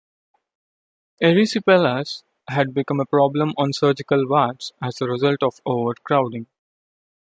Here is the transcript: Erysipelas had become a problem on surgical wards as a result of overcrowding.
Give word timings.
Erysipelas 1.21 2.23
had 2.47 2.73
become 2.73 2.99
a 2.99 3.05
problem 3.05 3.53
on 3.55 3.71
surgical 3.71 4.27
wards 4.27 4.71
as 4.81 4.99
a 4.99 5.05
result 5.05 5.43
of 5.43 5.61
overcrowding. 5.63 6.47